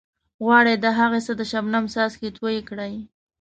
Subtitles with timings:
[0.43, 2.93] غواړئ د هغې څخه د شبنم څاڅکي توئ کړئ.